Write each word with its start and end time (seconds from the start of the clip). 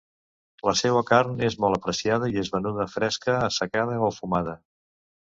La 0.67 0.71
seua 0.79 1.01
carn 1.09 1.43
és 1.49 1.57
molt 1.65 1.77
apreciada 1.79 2.29
i 2.37 2.41
és 2.45 2.49
venuda 2.55 2.87
fresca, 2.95 3.37
assecada 3.51 4.01
o 4.09 4.11
fumada. 4.17 4.57